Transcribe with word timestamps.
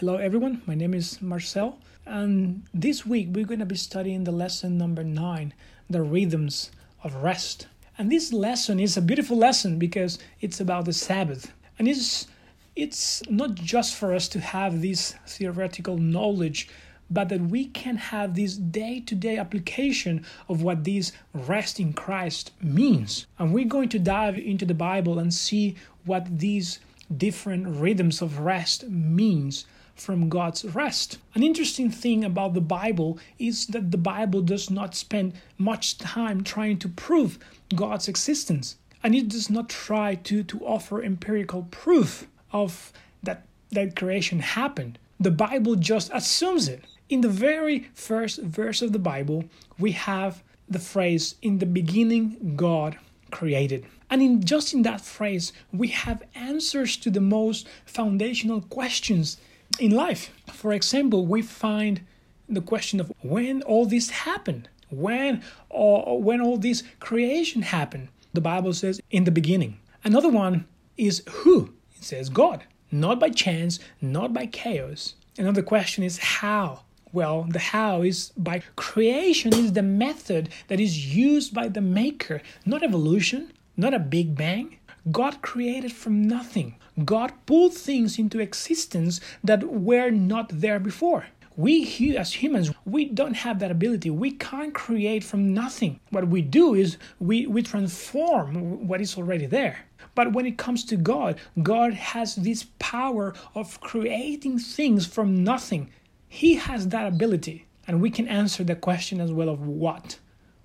Hello, 0.00 0.16
everyone. 0.16 0.62
My 0.64 0.74
name 0.74 0.94
is 0.94 1.20
Marcel, 1.20 1.78
and 2.06 2.62
this 2.72 3.04
week 3.04 3.28
we're 3.32 3.44
going 3.44 3.60
to 3.60 3.66
be 3.66 3.76
studying 3.76 4.24
the 4.24 4.32
lesson 4.32 4.78
number 4.78 5.04
nine 5.04 5.52
the 5.90 6.00
rhythms 6.00 6.70
of 7.04 7.16
rest. 7.16 7.66
And 7.98 8.10
this 8.10 8.32
lesson 8.32 8.80
is 8.80 8.96
a 8.96 9.02
beautiful 9.02 9.36
lesson 9.36 9.78
because 9.78 10.18
it's 10.40 10.58
about 10.58 10.86
the 10.86 10.94
Sabbath. 10.94 11.52
And 11.78 11.86
it's, 11.86 12.26
it's 12.74 13.22
not 13.28 13.56
just 13.56 13.94
for 13.94 14.14
us 14.14 14.26
to 14.28 14.40
have 14.40 14.80
this 14.80 15.16
theoretical 15.26 15.98
knowledge, 15.98 16.70
but 17.10 17.28
that 17.28 17.42
we 17.42 17.66
can 17.66 17.96
have 17.96 18.34
this 18.34 18.56
day 18.56 19.00
to 19.00 19.14
day 19.14 19.36
application 19.36 20.24
of 20.48 20.62
what 20.62 20.84
this 20.84 21.12
rest 21.34 21.78
in 21.78 21.92
Christ 21.92 22.52
means. 22.62 23.26
And 23.38 23.52
we're 23.52 23.66
going 23.66 23.90
to 23.90 23.98
dive 23.98 24.38
into 24.38 24.64
the 24.64 24.72
Bible 24.72 25.18
and 25.18 25.34
see 25.34 25.76
what 26.06 26.38
these 26.38 26.80
different 27.14 27.66
rhythms 27.66 28.22
of 28.22 28.38
rest 28.38 28.88
means 28.88 29.66
from 30.00 30.28
God's 30.28 30.64
rest. 30.64 31.18
An 31.34 31.42
interesting 31.42 31.90
thing 31.90 32.24
about 32.24 32.54
the 32.54 32.60
Bible 32.60 33.18
is 33.38 33.66
that 33.66 33.90
the 33.90 33.98
Bible 33.98 34.40
does 34.40 34.70
not 34.70 34.94
spend 34.94 35.34
much 35.58 35.98
time 35.98 36.42
trying 36.42 36.78
to 36.78 36.88
prove 36.88 37.38
God's 37.74 38.08
existence, 38.08 38.76
and 39.02 39.14
it 39.14 39.28
does 39.28 39.50
not 39.50 39.68
try 39.68 40.14
to, 40.14 40.42
to 40.42 40.66
offer 40.66 41.02
empirical 41.02 41.68
proof 41.70 42.26
of 42.52 42.92
that, 43.22 43.46
that 43.70 43.94
creation 43.94 44.40
happened. 44.40 44.98
The 45.18 45.30
Bible 45.30 45.76
just 45.76 46.10
assumes 46.14 46.66
it. 46.66 46.84
In 47.08 47.20
the 47.20 47.28
very 47.28 47.90
first 47.92 48.40
verse 48.40 48.82
of 48.82 48.92
the 48.92 48.98
Bible, 48.98 49.44
we 49.78 49.92
have 49.92 50.42
the 50.68 50.78
phrase, 50.78 51.34
In 51.42 51.58
the 51.58 51.66
beginning, 51.66 52.54
God 52.56 52.96
created. 53.30 53.84
And 54.08 54.22
in 54.22 54.44
just 54.44 54.74
in 54.74 54.82
that 54.82 55.00
phrase, 55.00 55.52
we 55.72 55.88
have 55.88 56.22
answers 56.34 56.96
to 56.98 57.10
the 57.10 57.20
most 57.20 57.68
foundational 57.84 58.60
questions 58.62 59.36
in 59.78 59.92
life. 59.92 60.30
For 60.52 60.72
example, 60.72 61.26
we 61.26 61.42
find 61.42 62.02
the 62.48 62.60
question 62.60 63.00
of 63.00 63.12
when 63.22 63.62
all 63.62 63.86
this 63.86 64.10
happened, 64.10 64.68
when 64.90 65.42
or 65.68 66.20
when 66.20 66.40
all 66.40 66.58
this 66.58 66.82
creation 66.98 67.62
happened. 67.62 68.08
The 68.32 68.40
Bible 68.40 68.72
says 68.72 69.00
in 69.10 69.24
the 69.24 69.30
beginning. 69.30 69.78
Another 70.04 70.28
one 70.28 70.66
is 70.96 71.22
who? 71.28 71.72
It 71.96 72.04
says 72.04 72.28
God, 72.28 72.64
not 72.90 73.20
by 73.20 73.30
chance, 73.30 73.78
not 74.00 74.32
by 74.32 74.46
chaos. 74.46 75.14
Another 75.38 75.62
question 75.62 76.04
is 76.04 76.18
how? 76.18 76.82
Well, 77.12 77.46
the 77.48 77.58
how 77.58 78.02
is 78.02 78.30
by 78.36 78.62
creation 78.76 79.52
is 79.52 79.72
the 79.72 79.82
method 79.82 80.50
that 80.68 80.78
is 80.78 81.14
used 81.14 81.52
by 81.52 81.68
the 81.68 81.80
maker, 81.80 82.40
not 82.64 82.82
evolution, 82.82 83.52
not 83.76 83.94
a 83.94 83.98
big 83.98 84.36
bang. 84.36 84.78
God 85.10 85.42
created 85.42 85.92
from 85.92 86.22
nothing. 86.22 86.76
God 87.04 87.32
pulled 87.46 87.74
things 87.74 88.18
into 88.18 88.40
existence 88.40 89.20
that 89.42 89.64
were 89.64 90.10
not 90.10 90.50
there 90.52 90.78
before. 90.78 91.26
We 91.56 92.16
as 92.16 92.32
humans, 92.34 92.70
we 92.84 93.06
don't 93.06 93.34
have 93.34 93.58
that 93.58 93.70
ability. 93.70 94.10
We 94.10 94.30
can't 94.30 94.72
create 94.72 95.24
from 95.24 95.52
nothing. 95.52 96.00
What 96.10 96.28
we 96.28 96.42
do 96.42 96.74
is 96.74 96.96
we, 97.18 97.46
we 97.46 97.62
transform 97.62 98.86
what 98.86 99.00
is 99.00 99.18
already 99.18 99.46
there. 99.46 99.80
But 100.14 100.32
when 100.32 100.46
it 100.46 100.58
comes 100.58 100.84
to 100.86 100.96
God, 100.96 101.38
God 101.62 101.92
has 101.94 102.34
this 102.36 102.66
power 102.78 103.34
of 103.54 103.80
creating 103.80 104.58
things 104.58 105.06
from 105.06 105.44
nothing. 105.44 105.90
He 106.28 106.54
has 106.54 106.88
that 106.88 107.06
ability. 107.06 107.66
And 107.86 108.00
we 108.00 108.10
can 108.10 108.28
answer 108.28 108.62
the 108.62 108.76
question 108.76 109.20
as 109.20 109.32
well 109.32 109.48
of 109.48 109.60
what? 109.60 110.18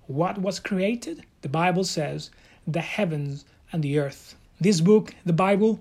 What 0.06 0.38
was 0.38 0.60
created? 0.60 1.24
The 1.42 1.48
Bible 1.48 1.84
says 1.84 2.30
the 2.66 2.80
heavens 2.80 3.44
and 3.72 3.82
the 3.82 3.98
earth. 3.98 4.36
This 4.60 4.80
book, 4.80 5.14
the 5.24 5.32
Bible, 5.32 5.80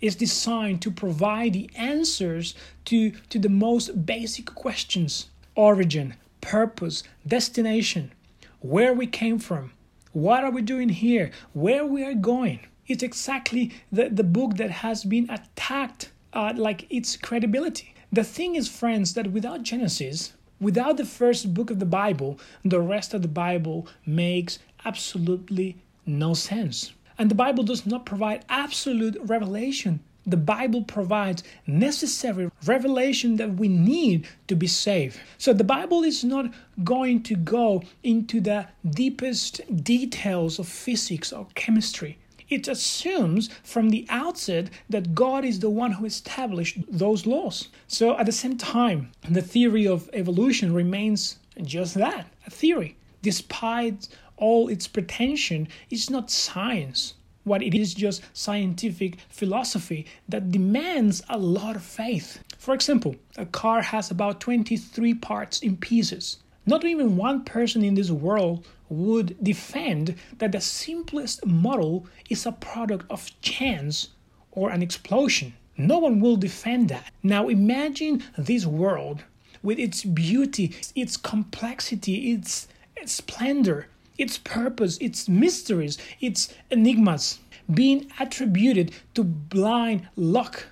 is 0.00 0.16
designed 0.16 0.82
to 0.82 0.90
provide 0.90 1.52
the 1.52 1.70
answers 1.76 2.54
to, 2.86 3.10
to 3.28 3.38
the 3.38 3.48
most 3.48 4.06
basic 4.06 4.46
questions 4.46 5.28
origin, 5.56 6.14
purpose, 6.40 7.02
destination, 7.26 8.12
where 8.60 8.94
we 8.94 9.06
came 9.06 9.38
from, 9.38 9.72
what 10.12 10.44
are 10.44 10.50
we 10.50 10.62
doing 10.62 10.88
here, 10.88 11.30
where 11.52 11.84
we 11.84 12.04
are 12.04 12.14
going. 12.14 12.60
It's 12.86 13.02
exactly 13.02 13.72
the, 13.92 14.08
the 14.08 14.24
book 14.24 14.56
that 14.56 14.70
has 14.70 15.04
been 15.04 15.28
attacked 15.28 16.10
uh, 16.32 16.52
like 16.56 16.86
its 16.90 17.16
credibility. 17.16 17.94
The 18.12 18.24
thing 18.24 18.54
is, 18.54 18.68
friends, 18.68 19.14
that 19.14 19.32
without 19.32 19.62
Genesis, 19.62 20.32
without 20.60 20.96
the 20.96 21.04
first 21.04 21.54
book 21.54 21.70
of 21.70 21.78
the 21.78 21.86
Bible, 21.86 22.38
the 22.64 22.80
rest 22.80 23.14
of 23.14 23.22
the 23.22 23.28
Bible 23.28 23.86
makes 24.04 24.58
absolutely 24.84 25.76
no 26.06 26.34
sense. 26.34 26.92
And 27.20 27.30
the 27.30 27.34
Bible 27.34 27.64
does 27.64 27.84
not 27.84 28.06
provide 28.06 28.46
absolute 28.48 29.14
revelation. 29.22 30.00
The 30.26 30.38
Bible 30.38 30.84
provides 30.84 31.42
necessary 31.66 32.50
revelation 32.64 33.36
that 33.36 33.56
we 33.56 33.68
need 33.68 34.26
to 34.48 34.56
be 34.56 34.66
saved. 34.66 35.20
So 35.36 35.52
the 35.52 35.62
Bible 35.62 36.02
is 36.02 36.24
not 36.24 36.46
going 36.82 37.22
to 37.24 37.34
go 37.36 37.82
into 38.02 38.40
the 38.40 38.68
deepest 38.88 39.60
details 39.84 40.58
of 40.58 40.66
physics 40.66 41.30
or 41.30 41.46
chemistry. 41.54 42.16
It 42.48 42.68
assumes 42.68 43.50
from 43.64 43.90
the 43.90 44.06
outset 44.08 44.70
that 44.88 45.14
God 45.14 45.44
is 45.44 45.60
the 45.60 45.68
one 45.68 45.92
who 45.92 46.06
established 46.06 46.78
those 46.88 47.26
laws. 47.26 47.68
So 47.86 48.16
at 48.16 48.24
the 48.24 48.32
same 48.32 48.56
time, 48.56 49.12
the 49.28 49.42
theory 49.42 49.86
of 49.86 50.08
evolution 50.14 50.72
remains 50.72 51.36
just 51.60 51.96
that 51.96 52.28
a 52.46 52.50
theory. 52.50 52.96
Despite 53.20 54.08
all 54.40 54.68
its 54.68 54.88
pretension 54.88 55.68
is 55.90 56.10
not 56.10 56.30
science. 56.30 57.14
What 57.44 57.62
it 57.62 57.74
is 57.74 57.94
just 57.94 58.22
scientific 58.32 59.18
philosophy 59.28 60.06
that 60.28 60.50
demands 60.50 61.22
a 61.28 61.38
lot 61.38 61.76
of 61.76 61.82
faith. 61.82 62.42
For 62.58 62.74
example, 62.74 63.16
a 63.36 63.46
car 63.46 63.80
has 63.80 64.10
about 64.10 64.40
23 64.40 65.14
parts 65.14 65.60
in 65.60 65.76
pieces. 65.76 66.38
Not 66.66 66.84
even 66.84 67.16
one 67.16 67.44
person 67.44 67.82
in 67.82 67.94
this 67.94 68.10
world 68.10 68.66
would 68.90 69.42
defend 69.42 70.16
that 70.38 70.52
the 70.52 70.60
simplest 70.60 71.46
model 71.46 72.06
is 72.28 72.44
a 72.44 72.52
product 72.52 73.06
of 73.10 73.30
chance 73.40 74.08
or 74.52 74.70
an 74.70 74.82
explosion. 74.82 75.54
No 75.78 75.98
one 75.98 76.20
will 76.20 76.36
defend 76.36 76.90
that. 76.90 77.10
Now 77.22 77.48
imagine 77.48 78.22
this 78.36 78.66
world 78.66 79.24
with 79.62 79.78
its 79.78 80.04
beauty, 80.04 80.74
its 80.94 81.16
complexity, 81.16 82.32
its 82.32 82.68
splendor, 83.06 83.86
its 84.20 84.38
purpose, 84.38 84.98
its 84.98 85.28
mysteries, 85.28 85.96
its 86.20 86.54
enigmas 86.70 87.40
being 87.72 88.10
attributed 88.18 88.92
to 89.14 89.24
blind 89.24 90.08
luck, 90.16 90.66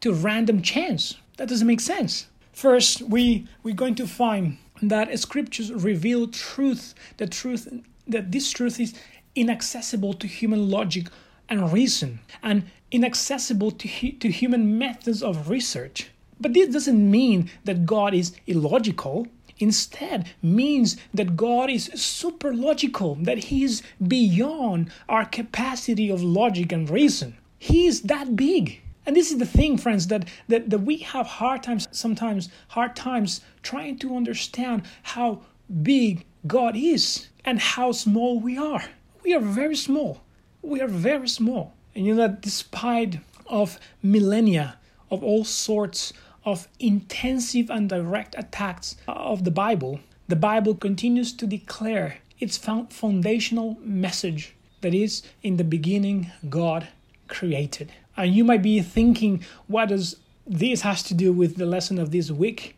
to 0.00 0.12
random 0.12 0.62
chance. 0.62 1.14
That 1.36 1.48
doesn't 1.48 1.66
make 1.66 1.80
sense. 1.80 2.26
First, 2.52 3.02
we, 3.02 3.46
we're 3.62 3.74
going 3.74 3.94
to 3.96 4.06
find 4.06 4.58
that 4.82 5.16
scriptures 5.18 5.72
reveal 5.72 6.26
truth, 6.28 6.94
the 7.18 7.26
truth 7.26 7.68
that 8.06 8.32
this 8.32 8.50
truth 8.50 8.80
is 8.80 8.94
inaccessible 9.34 10.14
to 10.14 10.26
human 10.26 10.70
logic 10.70 11.08
and 11.48 11.72
reason, 11.72 12.20
and 12.42 12.64
inaccessible 12.90 13.70
to, 13.70 14.12
to 14.12 14.28
human 14.30 14.78
methods 14.78 15.22
of 15.22 15.48
research. 15.48 16.10
But 16.40 16.54
this 16.54 16.68
doesn't 16.68 17.10
mean 17.10 17.50
that 17.64 17.86
God 17.86 18.14
is 18.14 18.34
illogical 18.46 19.26
instead 19.58 20.30
means 20.42 20.96
that 21.12 21.36
God 21.36 21.70
is 21.70 21.90
super 21.94 22.54
logical, 22.54 23.16
that 23.22 23.38
He 23.44 23.64
is 23.64 23.82
beyond 24.06 24.90
our 25.08 25.24
capacity 25.24 26.10
of 26.10 26.22
logic 26.22 26.72
and 26.72 26.88
reason. 26.88 27.36
He 27.58 27.86
is 27.86 28.02
that 28.02 28.36
big. 28.36 28.80
And 29.06 29.16
this 29.16 29.30
is 29.30 29.38
the 29.38 29.46
thing, 29.46 29.78
friends, 29.78 30.08
that, 30.08 30.28
that, 30.48 30.68
that 30.70 30.80
we 30.80 30.98
have 30.98 31.26
hard 31.26 31.62
times, 31.62 31.88
sometimes 31.92 32.50
hard 32.68 32.94
times 32.94 33.40
trying 33.62 33.98
to 34.00 34.14
understand 34.14 34.82
how 35.02 35.40
big 35.82 36.26
God 36.46 36.76
is 36.76 37.28
and 37.44 37.58
how 37.58 37.92
small 37.92 38.38
we 38.38 38.58
are. 38.58 38.84
We 39.24 39.34
are 39.34 39.40
very 39.40 39.76
small. 39.76 40.22
We 40.62 40.80
are 40.80 40.88
very 40.88 41.28
small. 41.28 41.74
And 41.94 42.04
you 42.06 42.14
know 42.14 42.22
that 42.22 42.42
despite 42.42 43.20
of 43.46 43.78
millennia 44.02 44.78
of 45.10 45.24
all 45.24 45.44
sorts 45.44 46.12
of 46.44 46.68
intensive 46.78 47.70
and 47.70 47.88
direct 47.88 48.34
attacks 48.38 48.96
of 49.06 49.44
the 49.44 49.50
Bible, 49.50 50.00
the 50.28 50.36
Bible 50.36 50.74
continues 50.74 51.32
to 51.32 51.46
declare 51.46 52.18
its 52.38 52.56
foundational 52.56 53.76
message 53.80 54.54
that 54.80 54.94
is, 54.94 55.22
in 55.42 55.56
the 55.56 55.64
beginning, 55.64 56.30
God 56.48 56.88
created. 57.26 57.92
And 58.16 58.34
you 58.34 58.44
might 58.44 58.62
be 58.62 58.80
thinking, 58.80 59.44
what 59.66 59.88
does 59.88 60.16
this 60.46 60.82
has 60.82 61.02
to 61.04 61.14
do 61.14 61.32
with 61.32 61.56
the 61.56 61.66
lesson 61.66 61.98
of 61.98 62.10
this 62.10 62.30
week? 62.30 62.76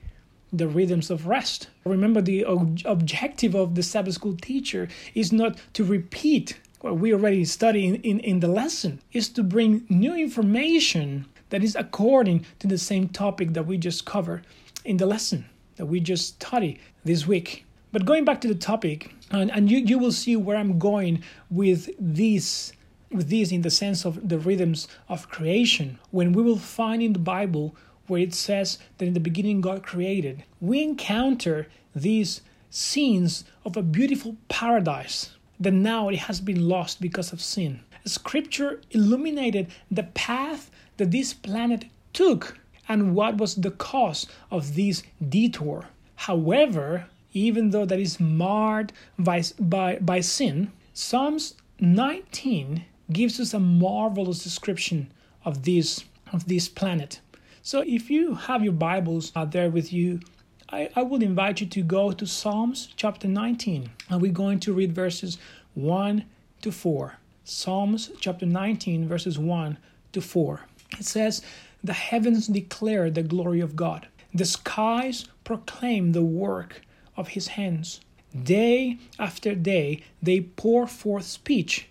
The 0.52 0.68
rhythms 0.68 1.10
of 1.10 1.26
rest. 1.26 1.68
Remember, 1.84 2.20
the 2.20 2.44
ob- 2.44 2.80
objective 2.84 3.54
of 3.54 3.74
the 3.74 3.82
Sabbath 3.82 4.14
school 4.14 4.36
teacher 4.36 4.88
is 5.14 5.32
not 5.32 5.58
to 5.74 5.84
repeat 5.84 6.58
what 6.80 6.98
we 6.98 7.12
already 7.12 7.44
studied 7.44 7.84
in, 7.86 7.94
in, 7.96 8.20
in 8.20 8.40
the 8.40 8.48
lesson, 8.48 9.00
is 9.12 9.28
to 9.28 9.42
bring 9.42 9.84
new 9.88 10.14
information 10.14 11.26
that 11.50 11.62
is 11.62 11.76
according 11.76 12.46
to 12.58 12.66
the 12.66 12.78
same 12.78 13.08
topic 13.08 13.52
that 13.52 13.66
we 13.66 13.76
just 13.76 14.04
covered 14.04 14.46
in 14.84 14.96
the 14.96 15.06
lesson 15.06 15.44
that 15.76 15.86
we 15.86 16.00
just 16.00 16.40
studied 16.40 16.78
this 17.04 17.26
week. 17.26 17.64
But 17.92 18.04
going 18.04 18.24
back 18.24 18.40
to 18.42 18.48
the 18.48 18.54
topic, 18.54 19.12
and, 19.30 19.50
and 19.50 19.70
you, 19.70 19.78
you 19.78 19.98
will 19.98 20.12
see 20.12 20.36
where 20.36 20.56
I'm 20.56 20.78
going 20.78 21.22
with 21.50 21.90
this 21.98 22.72
with 23.10 23.28
this 23.28 23.50
in 23.50 23.62
the 23.62 23.70
sense 23.70 24.04
of 24.04 24.28
the 24.28 24.38
rhythms 24.38 24.86
of 25.08 25.28
creation, 25.28 25.98
when 26.12 26.32
we 26.32 26.42
will 26.42 26.58
find 26.58 27.02
in 27.02 27.12
the 27.12 27.18
Bible 27.18 27.74
where 28.06 28.20
it 28.20 28.34
says 28.34 28.78
that 28.98 29.06
in 29.06 29.14
the 29.14 29.20
beginning 29.20 29.60
God 29.60 29.82
created, 29.82 30.44
we 30.60 30.82
encounter 30.82 31.66
these 31.94 32.40
scenes 32.70 33.44
of 33.64 33.76
a 33.76 33.82
beautiful 33.82 34.36
paradise 34.48 35.30
that 35.58 35.72
now 35.72 36.08
it 36.08 36.20
has 36.20 36.40
been 36.40 36.68
lost 36.68 37.00
because 37.00 37.32
of 37.32 37.40
sin. 37.40 37.80
Scripture 38.04 38.80
illuminated 38.92 39.68
the 39.90 40.04
path 40.04 40.70
that 41.00 41.10
this 41.12 41.32
planet 41.32 41.86
took 42.12 42.58
and 42.86 43.14
what 43.14 43.38
was 43.38 43.54
the 43.54 43.70
cause 43.70 44.26
of 44.50 44.74
this 44.74 45.02
detour. 45.30 45.86
However, 46.14 47.06
even 47.32 47.70
though 47.70 47.86
that 47.86 47.98
is 47.98 48.20
marred 48.20 48.92
by, 49.18 49.42
by, 49.58 49.96
by 50.02 50.20
sin, 50.20 50.70
Psalms 50.92 51.54
19 51.78 52.84
gives 53.10 53.40
us 53.40 53.54
a 53.54 53.58
marvelous 53.58 54.44
description 54.44 55.10
of 55.42 55.62
this, 55.64 56.04
of 56.34 56.46
this 56.48 56.68
planet. 56.68 57.20
So 57.62 57.82
if 57.86 58.10
you 58.10 58.34
have 58.34 58.62
your 58.62 58.74
Bibles 58.74 59.32
out 59.34 59.52
there 59.52 59.70
with 59.70 59.94
you, 59.94 60.20
I, 60.68 60.90
I 60.94 61.02
would 61.02 61.22
invite 61.22 61.62
you 61.62 61.66
to 61.68 61.82
go 61.82 62.12
to 62.12 62.26
Psalms 62.26 62.88
chapter 62.94 63.26
19, 63.26 63.88
and 64.10 64.20
we're 64.20 64.32
going 64.32 64.60
to 64.60 64.74
read 64.74 64.94
verses 64.94 65.38
1 65.72 66.26
to 66.60 66.70
4. 66.70 67.14
Psalms 67.44 68.10
chapter 68.20 68.44
19, 68.44 69.08
verses 69.08 69.38
1 69.38 69.78
to 70.12 70.20
4. 70.20 70.60
It 70.98 71.06
says, 71.06 71.42
The 71.82 71.92
heavens 71.92 72.46
declare 72.46 73.10
the 73.10 73.22
glory 73.22 73.60
of 73.60 73.76
God, 73.76 74.08
the 74.34 74.44
skies 74.44 75.26
proclaim 75.44 76.12
the 76.12 76.22
work 76.22 76.82
of 77.16 77.28
his 77.28 77.48
hands. 77.48 78.00
Day 78.40 78.98
after 79.18 79.54
day 79.54 80.02
they 80.22 80.40
pour 80.40 80.86
forth 80.86 81.24
speech. 81.24 81.88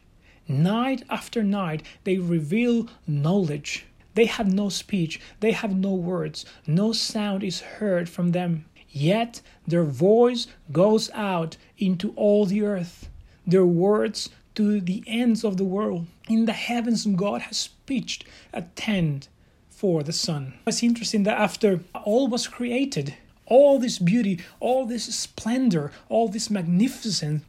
Night 0.47 1.03
after 1.09 1.43
night 1.43 1.83
they 2.05 2.17
reveal 2.17 2.87
knowledge. 3.05 3.85
They 4.15 4.25
have 4.25 4.51
no 4.51 4.69
speech, 4.69 5.19
they 5.39 5.51
have 5.51 5.75
no 5.75 5.93
words, 5.93 6.45
no 6.65 6.93
sound 6.93 7.43
is 7.43 7.61
heard 7.61 8.09
from 8.09 8.31
them. 8.31 8.65
Yet 8.89 9.41
their 9.67 9.83
voice 9.83 10.47
goes 10.71 11.09
out 11.11 11.57
into 11.77 12.11
all 12.15 12.45
the 12.45 12.63
earth, 12.63 13.09
their 13.45 13.65
words 13.65 14.29
to 14.55 14.81
the 14.81 15.03
ends 15.07 15.43
of 15.43 15.57
the 15.57 15.63
world. 15.63 16.07
In 16.29 16.45
the 16.45 16.53
heavens, 16.53 17.07
God 17.07 17.41
has 17.41 17.69
pitched 17.87 18.23
a 18.53 18.61
tent 18.61 19.27
for 19.67 20.03
the 20.03 20.13
sun. 20.13 20.53
It's 20.67 20.83
interesting 20.83 21.23
that 21.23 21.39
after 21.39 21.79
all 21.93 22.27
was 22.27 22.47
created, 22.47 23.15
all 23.47 23.79
this 23.79 23.97
beauty, 23.97 24.39
all 24.59 24.85
this 24.85 25.05
splendor, 25.15 25.91
all 26.07 26.27
this 26.27 26.51
magnificence, 26.51 27.43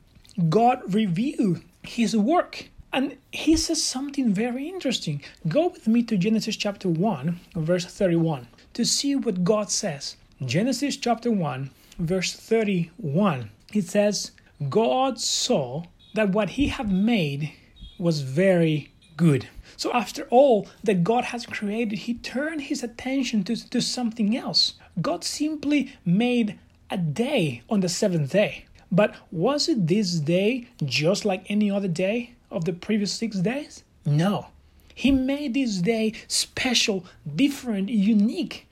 God 0.49 0.95
revealed 0.95 1.61
his 1.83 2.17
work. 2.17 2.71
And 2.93 3.19
he 3.31 3.57
says 3.57 3.85
something 3.85 4.33
very 4.33 4.67
interesting. 4.67 5.23
Go 5.47 5.69
with 5.69 5.87
me 5.87 6.03
to 6.05 6.17
Genesis 6.17 6.57
chapter 6.57 6.89
1, 6.89 7.39
verse 7.55 7.85
31, 7.85 8.49
to 8.73 8.85
see 8.87 9.15
what 9.15 9.45
God 9.45 9.71
says. 9.71 10.17
Genesis 10.45 10.97
chapter 10.97 11.31
1, 11.31 11.71
verse 11.99 12.33
31, 12.33 13.51
it 13.75 13.85
says, 13.85 14.33
God 14.71 15.21
saw 15.21 15.85
that 16.15 16.31
what 16.31 16.51
he 16.51 16.69
had 16.69 16.91
made 16.91 17.53
was 18.01 18.21
very 18.21 18.93
good. 19.17 19.49
So, 19.77 19.93
after 19.93 20.25
all 20.31 20.69
that 20.85 21.05
God 21.05 21.25
has 21.25 21.47
created, 21.47 22.01
he 22.01 22.15
turned 22.15 22.63
his 22.63 22.83
attention 22.83 23.45
to, 23.45 23.71
to 23.71 23.81
something 23.81 24.37
else. 24.37 24.75
God 25.01 25.25
simply 25.25 25.95
made 26.05 26.59
a 26.91 26.99
day 26.99 27.63
on 27.71 27.81
the 27.81 27.89
seventh 27.89 28.33
day. 28.33 28.67
But 28.93 29.15
was 29.31 29.69
it 29.69 29.87
this 29.87 30.15
day 30.21 30.69
just 30.85 31.25
like 31.25 31.51
any 31.51 31.71
other 31.71 31.89
day 31.89 32.35
of 32.51 32.65
the 32.65 32.73
previous 32.73 33.13
six 33.13 33.37
days? 33.37 33.85
No. 34.05 34.49
He 34.95 35.11
made 35.13 35.55
this 35.55 35.79
day 35.79 36.13
special, 36.27 37.07
different, 37.37 37.89
unique. 37.89 38.67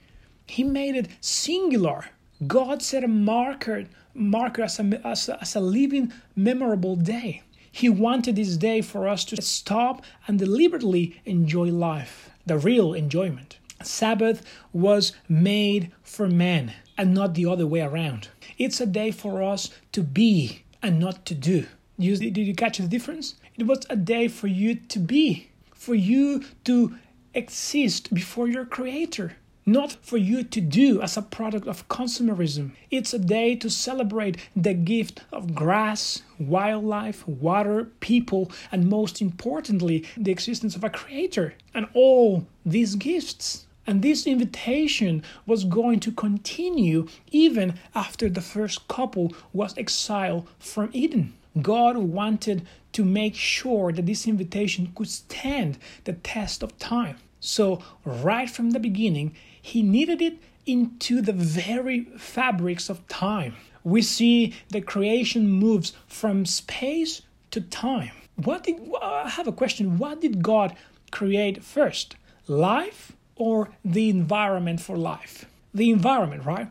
He 0.45 0.63
made 0.63 0.95
it 0.95 1.07
singular. 1.21 2.05
God 2.45 2.81
set 2.81 3.03
a 3.03 3.07
marker 3.07 3.85
marker 4.13 4.63
as 4.63 4.79
a, 4.79 5.01
as 5.05 5.29
a, 5.29 5.41
as 5.41 5.55
a 5.55 5.59
living, 5.59 6.11
memorable 6.35 6.95
day. 6.95 7.43
He 7.71 7.89
wanted 7.89 8.35
this 8.35 8.57
day 8.57 8.81
for 8.81 9.07
us 9.07 9.23
to 9.25 9.41
stop 9.41 10.03
and 10.27 10.39
deliberately 10.39 11.21
enjoy 11.25 11.71
life, 11.71 12.29
the 12.45 12.57
real 12.57 12.93
enjoyment. 12.93 13.57
Sabbath 13.83 14.45
was 14.73 15.13
made 15.27 15.91
for 16.03 16.27
men 16.27 16.73
and 16.97 17.13
not 17.13 17.33
the 17.33 17.45
other 17.45 17.65
way 17.65 17.81
around. 17.81 18.29
It's 18.57 18.81
a 18.81 18.85
day 18.85 19.11
for 19.11 19.41
us 19.41 19.69
to 19.93 20.03
be 20.03 20.63
and 20.81 20.99
not 20.99 21.25
to 21.27 21.35
do. 21.35 21.65
You, 21.97 22.17
did 22.17 22.37
you 22.37 22.55
catch 22.55 22.77
the 22.77 22.87
difference? 22.87 23.35
It 23.57 23.67
was 23.67 23.85
a 23.89 23.95
day 23.95 24.27
for 24.27 24.47
you 24.47 24.75
to 24.75 24.99
be, 24.99 25.49
for 25.73 25.95
you 25.95 26.43
to 26.65 26.95
exist 27.33 28.13
before 28.13 28.47
your 28.47 28.65
Creator 28.65 29.33
not 29.71 29.91
for 30.01 30.17
you 30.17 30.43
to 30.43 30.61
do 30.61 31.01
as 31.01 31.15
a 31.15 31.21
product 31.21 31.67
of 31.67 31.87
consumerism. 31.87 32.71
It's 32.89 33.13
a 33.13 33.19
day 33.19 33.55
to 33.57 33.69
celebrate 33.69 34.37
the 34.55 34.73
gift 34.73 35.21
of 35.31 35.53
grass, 35.53 36.23
wildlife, 36.39 37.27
water, 37.27 37.85
people, 37.99 38.51
and 38.71 38.89
most 38.89 39.21
importantly, 39.21 40.05
the 40.17 40.31
existence 40.31 40.75
of 40.75 40.83
a 40.83 40.89
creator 40.89 41.53
and 41.73 41.87
all 41.93 42.47
these 42.65 42.95
gifts. 42.95 43.67
And 43.85 44.01
this 44.01 44.27
invitation 44.27 45.23
was 45.45 45.63
going 45.63 45.99
to 46.01 46.11
continue 46.11 47.07
even 47.31 47.75
after 47.95 48.29
the 48.29 48.41
first 48.41 48.87
couple 48.87 49.33
was 49.53 49.77
exiled 49.77 50.47
from 50.59 50.89
Eden. 50.93 51.33
God 51.61 51.97
wanted 51.97 52.65
to 52.93 53.03
make 53.03 53.35
sure 53.35 53.91
that 53.91 54.05
this 54.05 54.27
invitation 54.27 54.91
could 54.95 55.09
stand 55.09 55.77
the 56.03 56.13
test 56.13 56.63
of 56.63 56.77
time. 56.77 57.17
So, 57.39 57.81
right 58.03 58.49
from 58.49 58.71
the 58.71 58.79
beginning, 58.79 59.35
he 59.61 59.81
knitted 59.81 60.21
it 60.21 60.37
into 60.65 61.21
the 61.21 61.33
very 61.33 62.05
fabrics 62.17 62.89
of 62.89 63.07
time. 63.07 63.55
We 63.83 64.01
see 64.01 64.53
the 64.69 64.81
creation 64.81 65.49
moves 65.49 65.93
from 66.07 66.45
space 66.45 67.21
to 67.51 67.61
time. 67.61 68.11
What 68.35 68.63
did 68.63 68.79
I 69.01 69.29
have 69.29 69.47
a 69.47 69.51
question? 69.51 69.97
What 69.97 70.21
did 70.21 70.43
God 70.43 70.75
create 71.11 71.63
first? 71.63 72.15
Life 72.47 73.13
or 73.35 73.69
the 73.83 74.09
environment 74.09 74.81
for 74.81 74.97
life? 74.97 75.45
The 75.73 75.89
environment, 75.89 76.45
right? 76.45 76.67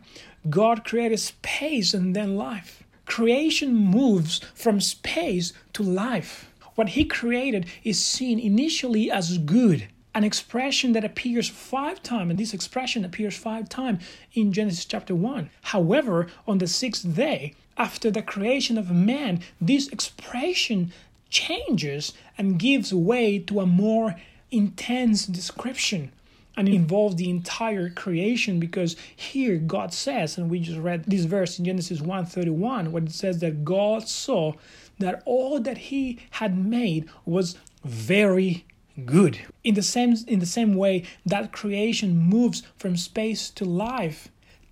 God 0.49 0.85
created 0.85 1.19
space 1.19 1.93
and 1.93 2.15
then 2.15 2.35
life. 2.35 2.83
Creation 3.05 3.75
moves 3.75 4.39
from 4.53 4.79
space 4.79 5.51
to 5.73 5.83
life. 5.83 6.51
What 6.75 6.89
he 6.89 7.05
created 7.05 7.65
is 7.83 8.03
seen 8.03 8.39
initially 8.39 9.11
as 9.11 9.37
good 9.39 9.87
an 10.15 10.23
expression 10.23 10.93
that 10.93 11.03
appears 11.03 11.49
five 11.49 12.01
times, 12.01 12.31
and 12.31 12.39
this 12.39 12.53
expression 12.53 13.05
appears 13.05 13.37
five 13.37 13.69
times 13.69 14.03
in 14.33 14.51
Genesis 14.51 14.85
chapter 14.85 15.13
1. 15.13 15.49
However, 15.61 16.27
on 16.47 16.57
the 16.57 16.67
sixth 16.67 17.15
day, 17.15 17.53
after 17.77 18.11
the 18.11 18.21
creation 18.21 18.77
of 18.77 18.91
man, 18.91 19.41
this 19.61 19.87
expression 19.87 20.91
changes 21.29 22.13
and 22.37 22.59
gives 22.59 22.93
way 22.93 23.39
to 23.39 23.59
a 23.59 23.65
more 23.65 24.15
intense 24.51 25.25
description 25.25 26.11
and 26.57 26.67
involves 26.67 27.15
the 27.15 27.29
entire 27.29 27.89
creation 27.89 28.59
because 28.59 28.97
here 29.15 29.57
God 29.57 29.93
says, 29.93 30.37
and 30.37 30.49
we 30.49 30.59
just 30.59 30.79
read 30.79 31.05
this 31.05 31.23
verse 31.23 31.57
in 31.57 31.65
Genesis 31.65 32.01
1:31, 32.01 32.91
where 32.91 33.03
it 33.03 33.11
says 33.11 33.39
that 33.39 33.63
God 33.63 34.09
saw 34.09 34.53
that 34.97 35.23
all 35.25 35.61
that 35.61 35.77
he 35.77 36.19
had 36.31 36.57
made 36.57 37.07
was 37.25 37.55
very 37.85 38.65
good. 39.05 39.39
In 39.63 39.75
the 39.75 39.83
same 39.83 40.15
in 40.27 40.39
the 40.39 40.45
same 40.45 40.73
way 40.75 41.03
that 41.25 41.51
creation 41.51 42.17
moves 42.17 42.63
from 42.77 42.95
space 42.95 43.49
to 43.51 43.65
life, 43.65 44.29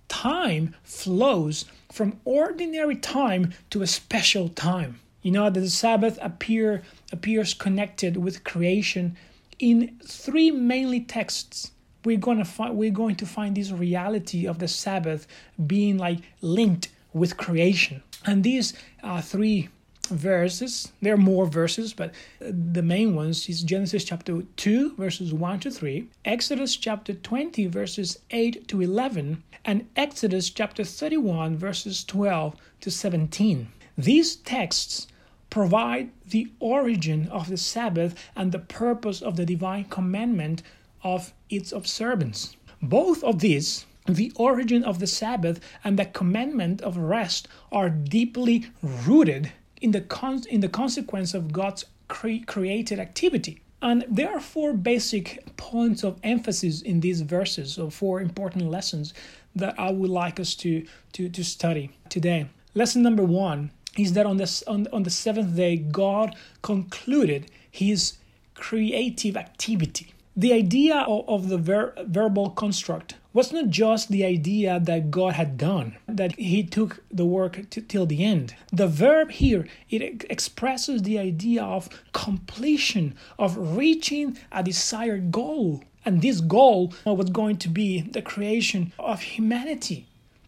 time 0.08 0.74
flows 0.82 1.64
from 1.92 2.20
ordinary 2.24 2.96
time 2.96 3.52
to 3.70 3.82
a 3.82 3.86
special 3.86 4.48
time. 4.48 5.00
You 5.22 5.32
know 5.32 5.50
that 5.50 5.60
the 5.60 5.70
Sabbath 5.70 6.18
appear 6.22 6.82
appears 7.12 7.54
connected 7.54 8.16
with 8.16 8.44
creation 8.44 9.16
in 9.58 9.98
three 10.04 10.50
mainly 10.50 11.00
texts. 11.00 11.72
We're 12.04 12.18
gonna 12.18 12.44
find 12.44 12.76
we're 12.76 12.90
going 12.90 13.16
to 13.16 13.26
find 13.26 13.56
this 13.56 13.72
reality 13.72 14.46
of 14.46 14.58
the 14.58 14.68
Sabbath 14.68 15.26
being 15.66 15.98
like 15.98 16.20
linked 16.40 16.88
with 17.12 17.36
creation. 17.36 18.02
And 18.24 18.44
these 18.44 18.74
uh, 19.02 19.20
three 19.20 19.68
verses. 20.08 20.92
There 21.00 21.14
are 21.14 21.16
more 21.16 21.46
verses, 21.46 21.92
but 21.92 22.10
uh, 22.40 22.50
the 22.50 22.82
main 22.82 23.14
ones 23.14 23.48
is 23.48 23.62
Genesis 23.62 24.04
chapter 24.04 24.42
2, 24.56 24.96
verses 24.96 25.32
1 25.32 25.60
to 25.60 25.70
3, 25.70 26.08
Exodus 26.24 26.76
chapter 26.76 27.14
20, 27.14 27.66
verses 27.66 28.18
8 28.30 28.66
to 28.68 28.80
11, 28.80 29.42
and 29.64 29.86
Exodus 29.96 30.50
chapter 30.50 30.84
31, 30.84 31.56
verses 31.56 32.04
12 32.04 32.56
to 32.80 32.90
17. 32.90 33.68
These 33.96 34.36
texts 34.36 35.08
provide 35.50 36.10
the 36.26 36.50
origin 36.60 37.28
of 37.28 37.48
the 37.48 37.56
Sabbath 37.56 38.14
and 38.36 38.52
the 38.52 38.58
purpose 38.58 39.22
of 39.22 39.36
the 39.36 39.46
divine 39.46 39.84
commandment 39.84 40.62
of 41.02 41.32
its 41.48 41.72
observance. 41.72 42.56
Both 42.82 43.24
of 43.24 43.40
these 43.40 43.86
the 44.08 44.32
origin 44.36 44.84
of 44.84 45.00
the 45.00 45.06
Sabbath 45.06 45.60
and 45.84 45.98
the 45.98 46.06
commandment 46.06 46.80
of 46.80 46.96
rest 46.96 47.46
are 47.70 47.90
deeply 47.90 48.70
rooted 48.82 49.52
in 49.80 49.92
the 49.92 50.00
con- 50.00 50.44
in 50.48 50.60
the 50.60 50.68
consequence 50.68 51.34
of 51.34 51.52
God's 51.52 51.84
cre- 52.08 52.44
created 52.46 52.98
activity. 52.98 53.60
And 53.80 54.04
there 54.08 54.30
are 54.30 54.40
four 54.40 54.72
basic 54.72 55.56
points 55.56 56.02
of 56.02 56.18
emphasis 56.22 56.82
in 56.82 57.00
these 57.00 57.20
verses, 57.20 57.78
or 57.78 57.90
four 57.90 58.20
important 58.20 58.70
lessons 58.70 59.14
that 59.54 59.78
I 59.78 59.92
would 59.92 60.10
like 60.10 60.40
us 60.40 60.54
to, 60.56 60.84
to, 61.12 61.28
to 61.28 61.44
study 61.44 61.90
today. 62.08 62.48
Lesson 62.74 63.02
number 63.02 63.22
one 63.22 63.70
is 63.96 64.12
that 64.14 64.26
on, 64.26 64.36
this, 64.36 64.62
on, 64.64 64.86
on 64.92 65.04
the 65.04 65.10
seventh 65.10 65.56
day, 65.56 65.76
God 65.76 66.34
concluded 66.62 67.50
his 67.70 68.18
creative 68.54 69.36
activity. 69.36 70.12
The 70.36 70.52
idea 70.52 70.98
of, 70.98 71.28
of 71.28 71.48
the 71.48 71.58
ver- 71.58 71.94
verbal 72.06 72.50
construct 72.50 73.14
was 73.32 73.52
not 73.52 73.68
just 73.68 74.08
the 74.08 74.24
idea 74.24 74.80
that 74.80 75.10
God 75.10 75.34
had 75.34 75.58
done, 75.58 75.96
that 76.06 76.34
he 76.36 76.62
took 76.62 77.02
the 77.10 77.26
work 77.26 77.68
to, 77.70 77.80
till 77.80 78.06
the 78.06 78.24
end. 78.24 78.54
The 78.72 78.88
verb 78.88 79.30
here, 79.30 79.68
it 79.90 80.24
expresses 80.30 81.02
the 81.02 81.18
idea 81.18 81.62
of 81.62 81.88
completion, 82.12 83.14
of 83.38 83.76
reaching 83.76 84.38
a 84.50 84.62
desired 84.62 85.30
goal. 85.30 85.84
And 86.04 86.22
this 86.22 86.40
goal 86.40 86.94
uh, 87.06 87.12
was 87.12 87.30
going 87.30 87.58
to 87.58 87.68
be 87.68 88.00
the 88.00 88.22
creation 88.22 88.92
of 88.98 89.20
humanity, 89.20 90.06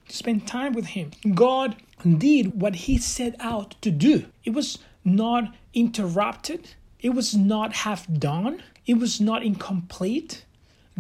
to 0.08 0.16
spend 0.16 0.46
time 0.46 0.72
with 0.72 0.86
him. 0.86 1.10
God 1.34 1.76
did 2.18 2.60
what 2.60 2.74
he 2.74 2.96
set 2.96 3.36
out 3.40 3.74
to 3.82 3.90
do. 3.90 4.24
It 4.44 4.50
was 4.50 4.78
not 5.04 5.54
interrupted, 5.74 6.74
it 7.00 7.10
was 7.10 7.36
not 7.36 7.74
half 7.74 8.06
done, 8.12 8.62
it 8.86 8.94
was 8.94 9.20
not 9.20 9.42
incomplete. 9.42 10.44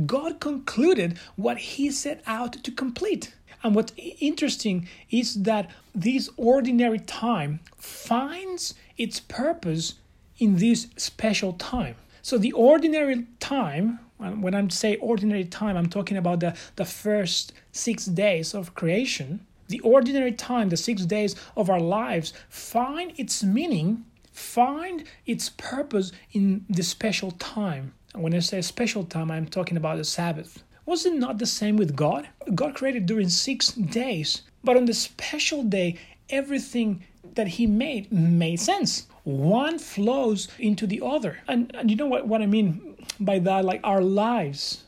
God 0.06 0.40
concluded 0.40 1.18
what 1.36 1.58
he 1.58 1.90
set 1.90 2.22
out 2.26 2.52
to 2.64 2.70
complete. 2.70 3.34
And 3.62 3.74
what's 3.74 3.92
interesting 3.96 4.88
is 5.10 5.42
that 5.42 5.70
this 5.94 6.30
ordinary 6.36 6.98
time 6.98 7.60
finds 7.76 8.74
its 8.96 9.20
purpose 9.20 9.94
in 10.38 10.56
this 10.56 10.86
special 10.96 11.52
time. 11.54 11.96
So 12.22 12.38
the 12.38 12.52
ordinary 12.52 13.26
time, 13.38 14.00
when 14.18 14.54
I'm 14.54 14.70
say 14.70 14.96
ordinary 14.96 15.44
time, 15.44 15.76
I'm 15.76 15.88
talking 15.88 16.16
about 16.16 16.40
the, 16.40 16.56
the 16.76 16.84
first 16.84 17.52
six 17.72 18.06
days 18.06 18.54
of 18.54 18.74
creation. 18.74 19.46
The 19.68 19.80
ordinary 19.80 20.32
time, 20.32 20.68
the 20.68 20.76
six 20.76 21.04
days 21.04 21.36
of 21.56 21.70
our 21.70 21.80
lives, 21.80 22.32
find 22.48 23.12
its 23.16 23.44
meaning, 23.44 24.04
find 24.32 25.04
its 25.26 25.50
purpose 25.50 26.12
in 26.32 26.64
the 26.68 26.82
special 26.82 27.30
time. 27.32 27.94
When 28.14 28.34
I 28.34 28.40
say 28.40 28.60
special 28.60 29.04
time, 29.04 29.30
I'm 29.30 29.46
talking 29.46 29.76
about 29.76 29.96
the 29.96 30.04
Sabbath. 30.04 30.64
Was 30.84 31.06
it 31.06 31.14
not 31.14 31.38
the 31.38 31.46
same 31.46 31.76
with 31.76 31.94
God? 31.94 32.28
God 32.54 32.74
created 32.74 33.06
during 33.06 33.28
six 33.28 33.68
days, 33.68 34.42
but 34.64 34.76
on 34.76 34.86
the 34.86 34.94
special 34.94 35.62
day, 35.62 35.96
everything 36.28 37.04
that 37.34 37.46
He 37.46 37.66
made 37.66 38.10
made 38.10 38.58
sense. 38.58 39.06
One 39.22 39.78
flows 39.78 40.48
into 40.58 40.88
the 40.88 41.00
other. 41.04 41.38
And, 41.46 41.70
and 41.76 41.88
you 41.88 41.96
know 41.96 42.06
what, 42.06 42.26
what 42.26 42.42
I 42.42 42.46
mean 42.46 42.96
by 43.20 43.38
that? 43.38 43.64
Like 43.64 43.80
our 43.84 44.00
lives, 44.00 44.84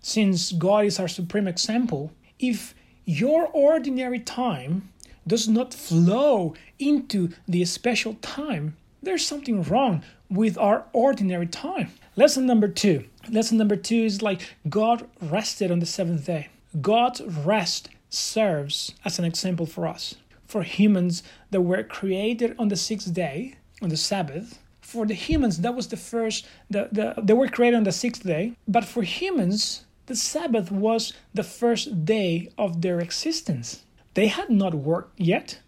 since 0.00 0.52
God 0.52 0.84
is 0.84 1.00
our 1.00 1.08
supreme 1.08 1.48
example, 1.48 2.12
if 2.38 2.74
your 3.04 3.48
ordinary 3.48 4.20
time 4.20 4.90
does 5.26 5.48
not 5.48 5.74
flow 5.74 6.54
into 6.78 7.30
the 7.48 7.64
special 7.64 8.14
time, 8.22 8.76
there's 9.02 9.26
something 9.26 9.62
wrong 9.64 10.04
with 10.28 10.56
our 10.56 10.84
ordinary 10.92 11.46
time. 11.46 11.90
Lesson 12.16 12.44
number 12.44 12.66
two. 12.66 13.04
Lesson 13.30 13.56
number 13.56 13.76
two 13.76 14.02
is 14.02 14.20
like 14.20 14.56
God 14.68 15.08
rested 15.20 15.70
on 15.70 15.78
the 15.78 15.86
seventh 15.86 16.26
day. 16.26 16.48
God's 16.80 17.22
rest 17.22 17.88
serves 18.08 18.92
as 19.04 19.20
an 19.20 19.24
example 19.24 19.64
for 19.64 19.86
us. 19.86 20.16
For 20.44 20.64
humans 20.64 21.22
that 21.52 21.60
were 21.60 21.84
created 21.84 22.56
on 22.58 22.66
the 22.66 22.74
sixth 22.74 23.14
day, 23.14 23.54
on 23.80 23.90
the 23.90 23.96
Sabbath, 23.96 24.58
for 24.80 25.06
the 25.06 25.14
humans, 25.14 25.58
that 25.58 25.76
was 25.76 25.86
the 25.86 25.96
first, 25.96 26.48
the, 26.68 26.88
the, 26.90 27.14
they 27.22 27.32
were 27.32 27.46
created 27.46 27.76
on 27.76 27.84
the 27.84 27.92
sixth 27.92 28.24
day. 28.24 28.54
But 28.66 28.84
for 28.84 29.02
humans, 29.02 29.84
the 30.06 30.16
Sabbath 30.16 30.72
was 30.72 31.12
the 31.32 31.44
first 31.44 32.04
day 32.04 32.50
of 32.58 32.82
their 32.82 32.98
existence. 32.98 33.84
They 34.14 34.26
had 34.26 34.50
not 34.50 34.74
worked 34.74 35.20
yet. 35.20 35.60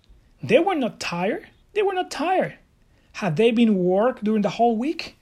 They 0.42 0.58
were 0.58 0.74
not 0.74 0.98
tired. 0.98 1.46
They 1.74 1.82
were 1.82 1.94
not 1.94 2.10
tired. 2.10 2.58
Had 3.12 3.36
they 3.36 3.52
been 3.52 3.84
work 3.84 4.20
during 4.22 4.42
the 4.42 4.56
whole 4.58 4.76
week? 4.76 5.16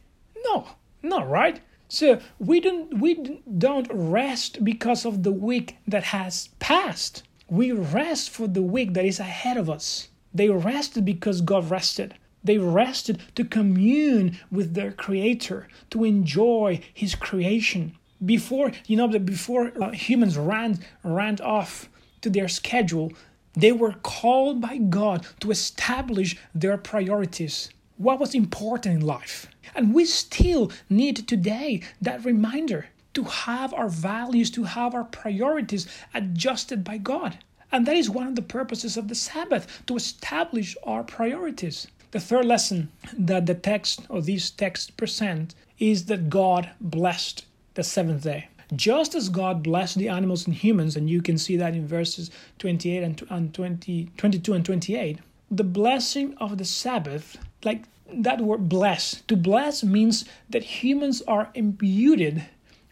No, 0.45 0.67
not 1.03 1.29
right. 1.29 1.61
So 1.89 2.21
we 2.39 2.61
don't 2.61 3.01
we 3.01 3.43
don't 3.59 3.89
rest 3.91 4.65
because 4.65 5.05
of 5.05 5.23
the 5.23 5.33
week 5.33 5.77
that 5.89 6.05
has 6.05 6.49
passed. 6.59 7.25
We 7.49 7.73
rest 7.73 8.31
for 8.31 8.47
the 8.47 8.63
week 8.63 8.95
that 8.95 9.05
is 9.05 9.19
ahead 9.19 9.57
of 9.57 9.69
us. 9.69 10.09
They 10.33 10.49
rested 10.49 11.05
because 11.05 11.41
God 11.41 11.69
rested. 11.69 12.15
They 12.45 12.59
rested 12.59 13.21
to 13.35 13.45
commune 13.45 14.39
with 14.51 14.75
their 14.75 14.93
creator, 14.93 15.69
to 15.91 16.05
enjoy 16.05 16.81
his 16.95 17.15
creation. 17.15 17.97
Before, 18.25 18.71
you 18.87 18.97
know, 18.97 19.09
before 19.09 19.73
uh, 19.83 19.91
humans 19.91 20.39
ran 20.39 20.79
ran 21.03 21.41
off 21.41 21.89
to 22.21 22.31
their 22.31 22.49
schedule, 22.49 23.13
they 23.55 23.73
were 23.73 23.95
called 24.03 24.61
by 24.61 24.77
God 24.77 25.27
to 25.41 25.51
establish 25.51 26.37
their 26.55 26.79
priorities 26.79 27.71
what 28.01 28.19
was 28.19 28.35
important 28.35 28.95
in 28.95 29.07
life. 29.07 29.47
And 29.75 29.95
we 29.95 30.05
still 30.05 30.73
need 30.89 31.29
today 31.29 31.83
that 32.01 32.25
reminder 32.25 32.87
to 33.15 33.25
have 33.25 33.75
our 33.75 33.89
values, 33.89 34.51
to 34.53 34.65
have 34.65 34.95
our 34.95 35.05
priorities 35.05 35.87
adjusted 36.15 36.85
by 36.85 36.99
God. 36.99 37.39
And 37.73 37.87
that 37.87 37.97
is 37.97 38.11
one 38.11 38.27
of 38.27 38.35
the 38.37 38.43
purposes 38.43 38.97
of 38.97 39.09
the 39.09 39.15
Sabbath, 39.15 39.83
to 39.87 39.97
establish 39.97 40.77
our 40.85 41.05
priorities. 41.05 41.87
The 42.11 42.21
third 42.21 42.47
lesson 42.47 42.91
that 43.13 43.47
the 43.47 43.55
text 43.55 44.01
or 44.09 44.21
these 44.21 44.51
texts 44.51 44.91
present 44.91 45.55
is 45.79 46.07
that 46.07 46.29
God 46.29 46.71
blessed 46.81 47.45
the 47.75 47.85
seventh 47.85 48.25
day. 48.25 48.49
Just 48.75 49.15
as 49.15 49.29
God 49.29 49.63
blessed 49.63 49.99
the 49.99 50.09
animals 50.09 50.47
and 50.47 50.55
humans, 50.55 50.97
and 50.97 51.11
you 51.11 51.23
can 51.23 51.39
see 51.39 51.57
that 51.57 51.75
in 51.75 51.87
verses 51.87 52.31
28 52.59 53.03
and 53.03 53.53
20, 53.55 54.11
22 54.17 54.53
and 54.53 54.65
28, 54.65 55.19
the 55.51 55.65
blessing 55.65 56.37
of 56.39 56.59
the 56.59 56.65
Sabbath, 56.65 57.37
like 57.65 57.83
that 58.13 58.41
word 58.41 58.69
bless, 58.69 59.23
to 59.23 59.37
bless 59.37 59.83
means 59.83 60.25
that 60.49 60.63
humans 60.63 61.23
are 61.23 61.51
imbued 61.55 62.45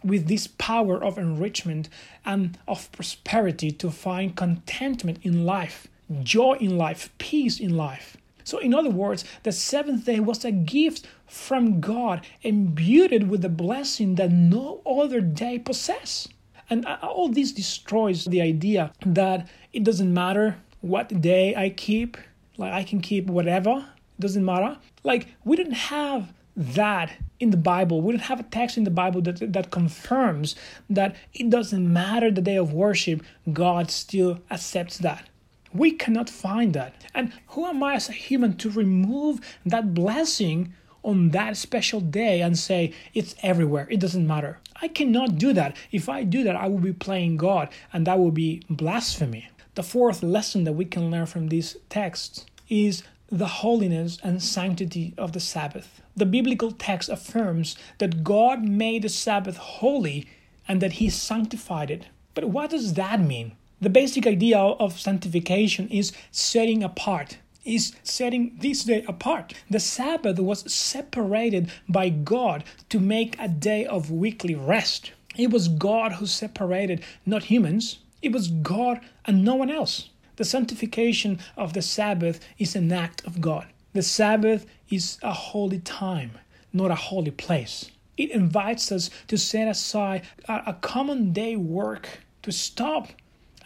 with 0.04 0.28
this 0.28 0.46
power 0.46 1.02
of 1.02 1.18
enrichment 1.18 1.88
and 2.24 2.58
of 2.66 2.90
prosperity 2.92 3.70
to 3.72 3.90
find 3.90 4.36
contentment 4.36 5.18
in 5.22 5.44
life, 5.44 5.88
joy 6.22 6.54
in 6.60 6.78
life, 6.78 7.10
peace 7.18 7.58
in 7.58 7.76
life. 7.76 8.16
So, 8.44 8.58
in 8.58 8.72
other 8.72 8.90
words, 8.90 9.24
the 9.42 9.52
seventh 9.52 10.06
day 10.06 10.20
was 10.20 10.44
a 10.44 10.50
gift 10.50 11.06
from 11.26 11.80
God, 11.80 12.24
imbued 12.42 13.28
with 13.28 13.42
the 13.42 13.50
blessing 13.50 14.14
that 14.14 14.32
no 14.32 14.80
other 14.86 15.20
day 15.20 15.58
possess. 15.58 16.28
And 16.70 16.86
all 16.86 17.28
this 17.28 17.52
destroys 17.52 18.24
the 18.24 18.40
idea 18.40 18.92
that 19.04 19.48
it 19.72 19.84
doesn't 19.84 20.12
matter 20.12 20.56
what 20.80 21.20
day 21.20 21.54
I 21.56 21.70
keep, 21.70 22.16
like 22.56 22.72
I 22.72 22.84
can 22.84 23.00
keep 23.00 23.26
whatever, 23.26 23.86
doesn't 24.18 24.44
matter. 24.44 24.78
Like 25.08 25.28
we 25.42 25.56
didn't 25.56 25.88
have 25.96 26.34
that 26.54 27.16
in 27.40 27.48
the 27.48 27.56
Bible. 27.56 28.02
We 28.02 28.12
don't 28.12 28.28
have 28.32 28.40
a 28.40 28.50
text 28.58 28.76
in 28.76 28.84
the 28.84 28.90
Bible 28.90 29.22
that 29.22 29.54
that 29.54 29.70
confirms 29.70 30.54
that 30.90 31.16
it 31.32 31.48
doesn't 31.48 31.90
matter 31.90 32.30
the 32.30 32.42
day 32.42 32.56
of 32.56 32.74
worship, 32.74 33.22
God 33.50 33.90
still 33.90 34.40
accepts 34.50 34.98
that. 34.98 35.30
We 35.72 35.92
cannot 35.92 36.28
find 36.28 36.74
that. 36.74 36.92
And 37.14 37.32
who 37.52 37.64
am 37.64 37.82
I 37.82 37.94
as 37.94 38.10
a 38.10 38.12
human 38.26 38.58
to 38.58 38.68
remove 38.68 39.40
that 39.64 39.94
blessing 39.94 40.74
on 41.02 41.30
that 41.30 41.56
special 41.56 42.00
day 42.02 42.42
and 42.42 42.58
say 42.58 42.92
it's 43.14 43.34
everywhere, 43.42 43.88
it 43.90 44.00
doesn't 44.00 44.26
matter? 44.26 44.58
I 44.82 44.88
cannot 44.88 45.38
do 45.38 45.54
that. 45.54 45.74
If 45.90 46.10
I 46.10 46.22
do 46.22 46.42
that, 46.44 46.56
I 46.56 46.68
will 46.68 46.84
be 46.90 46.92
playing 46.92 47.38
God 47.38 47.70
and 47.94 48.06
that 48.06 48.18
will 48.18 48.30
be 48.30 48.62
blasphemy. 48.68 49.48
The 49.74 49.82
fourth 49.82 50.22
lesson 50.22 50.64
that 50.64 50.74
we 50.74 50.84
can 50.84 51.10
learn 51.10 51.24
from 51.24 51.48
these 51.48 51.78
texts 51.88 52.44
is 52.68 53.04
the 53.30 53.46
holiness 53.46 54.18
and 54.22 54.42
sanctity 54.42 55.14
of 55.18 55.32
the 55.32 55.40
Sabbath. 55.40 56.00
The 56.16 56.26
biblical 56.26 56.72
text 56.72 57.08
affirms 57.08 57.76
that 57.98 58.24
God 58.24 58.64
made 58.64 59.02
the 59.02 59.08
Sabbath 59.08 59.56
holy 59.56 60.26
and 60.66 60.80
that 60.80 60.94
He 60.94 61.10
sanctified 61.10 61.90
it. 61.90 62.06
But 62.34 62.46
what 62.46 62.70
does 62.70 62.94
that 62.94 63.20
mean? 63.20 63.52
The 63.80 63.90
basic 63.90 64.26
idea 64.26 64.58
of 64.58 64.98
sanctification 64.98 65.88
is 65.88 66.12
setting 66.32 66.82
apart, 66.82 67.38
is 67.64 67.94
setting 68.02 68.56
this 68.60 68.84
day 68.84 69.04
apart. 69.06 69.54
The 69.70 69.78
Sabbath 69.78 70.38
was 70.38 70.72
separated 70.72 71.70
by 71.88 72.08
God 72.08 72.64
to 72.88 72.98
make 72.98 73.36
a 73.38 73.48
day 73.48 73.84
of 73.86 74.10
weekly 74.10 74.54
rest. 74.54 75.12
It 75.36 75.50
was 75.50 75.68
God 75.68 76.14
who 76.14 76.26
separated, 76.26 77.04
not 77.24 77.44
humans. 77.44 77.98
It 78.22 78.32
was 78.32 78.48
God 78.48 79.00
and 79.24 79.44
no 79.44 79.54
one 79.54 79.70
else. 79.70 80.08
The 80.38 80.44
sanctification 80.44 81.40
of 81.56 81.72
the 81.72 81.82
Sabbath 81.82 82.38
is 82.58 82.76
an 82.76 82.92
act 82.92 83.26
of 83.26 83.40
God. 83.40 83.66
The 83.92 84.04
Sabbath 84.04 84.66
is 84.88 85.18
a 85.20 85.32
holy 85.32 85.80
time, 85.80 86.38
not 86.72 86.92
a 86.92 86.94
holy 86.94 87.32
place. 87.32 87.90
It 88.16 88.30
invites 88.30 88.92
us 88.92 89.10
to 89.26 89.36
set 89.36 89.66
aside 89.66 90.22
a, 90.48 90.74
common 90.74 91.32
day 91.32 91.56
work, 91.56 92.20
to 92.42 92.52
stop 92.52 93.08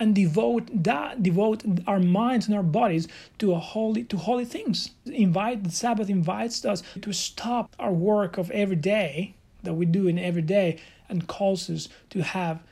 and 0.01 0.15
devote 0.15 0.71
that 0.85 1.23
devote 1.23 1.63
our 1.87 2.01
minds 2.01 2.47
and 2.47 2.57
our 2.57 2.63
bodies 2.63 3.07
to 3.39 3.53
a 3.53 3.59
holy 3.59 4.05
to 4.05 4.17
holy 4.17 4.47
things. 4.47 4.93
Invite 5.05 5.65
the 5.65 5.71
Sabbath 5.71 6.09
invites 6.09 6.65
us 6.65 6.83
to 7.03 7.13
stop 7.13 7.77
our 7.79 7.93
work 7.93 8.39
of 8.39 8.51
every 8.51 8.77
day 8.77 9.35
that 9.63 9.75
we 9.75 9.85
do 9.85 10.09
in 10.09 10.19
every 10.19 10.41
day 10.41 10.79
and 11.11 11.27
calls 11.27 11.69
us 11.69 11.91
to 12.09 12.23
have 12.23 12.63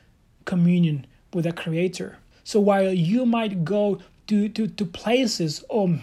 communion 0.46 1.06
with 1.34 1.44
the 1.44 1.52
Creator. 1.52 2.16
So 2.50 2.58
while 2.58 2.92
you 2.92 3.26
might 3.26 3.64
go 3.64 4.00
to, 4.26 4.48
to, 4.48 4.66
to 4.66 4.84
places 4.84 5.62
or 5.68 6.00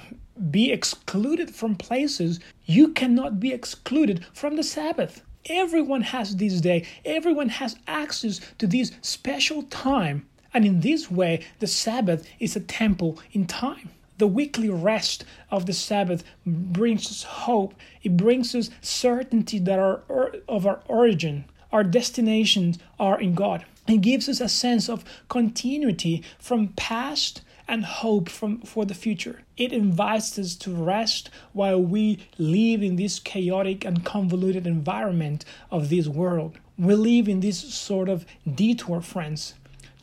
be 0.50 0.72
excluded 0.72 1.54
from 1.54 1.76
places, 1.76 2.40
you 2.66 2.94
cannot 2.94 3.42
be 3.42 3.52
excluded 3.52 4.24
from 4.32 4.56
the 4.56 4.64
Sabbath. 4.64 5.24
Everyone 5.50 6.04
has 6.04 6.38
this 6.38 6.62
day, 6.62 6.88
everyone 7.04 7.50
has 7.50 7.76
access 7.86 8.40
to 8.60 8.66
this 8.66 8.94
special 9.02 9.64
time. 9.64 10.26
And 10.54 10.64
in 10.64 10.80
this 10.80 11.12
way, 11.12 11.46
the 11.60 11.68
Sabbath 11.68 12.26
is 12.40 12.56
a 12.56 12.62
temple 12.62 13.20
in 13.34 13.46
time. 13.46 13.90
The 14.18 14.28
weekly 14.28 14.70
rest 14.70 15.26
of 15.52 15.66
the 15.66 15.74
Sabbath 15.74 16.24
brings 16.46 17.08
us 17.08 17.24
hope. 17.24 17.74
It 18.04 18.16
brings 18.16 18.56
us 18.56 18.70
certainty 18.80 19.60
that 19.60 19.80
our 19.80 20.02
of 20.48 20.66
our 20.66 20.80
origin, 20.88 21.44
our 21.74 21.84
destinations 21.84 22.80
are 22.98 23.20
in 23.20 23.36
God. 23.36 23.66
It 23.88 24.02
gives 24.02 24.28
us 24.28 24.42
a 24.42 24.50
sense 24.50 24.90
of 24.90 25.06
continuity 25.30 26.24
from 26.40 26.70
past 26.70 27.42
and 27.68 27.84
hope 27.84 28.30
from, 28.30 28.62
for 28.62 28.86
the 28.86 28.94
future. 28.94 29.42
It 29.58 29.74
invites 29.74 30.38
us 30.40 30.56
to 30.58 30.74
rest 30.74 31.30
while 31.54 31.82
we 31.82 32.20
live 32.38 32.82
in 32.82 32.96
this 32.96 33.20
chaotic 33.20 33.84
and 33.84 34.06
convoluted 34.06 34.66
environment 34.66 35.44
of 35.70 35.90
this 35.90 36.08
world. 36.08 36.60
We 36.78 36.96
live 36.96 37.28
in 37.28 37.40
this 37.40 37.60
sort 37.74 38.08
of 38.08 38.26
detour, 38.56 39.02
friends, 39.02 39.56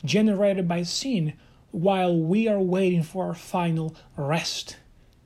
generated 0.03 0.67
by 0.67 0.83
sin 0.83 1.33
while 1.71 2.15
we 2.17 2.47
are 2.47 2.59
waiting 2.59 3.03
for 3.03 3.25
our 3.25 3.33
final 3.33 3.95
rest. 4.15 4.77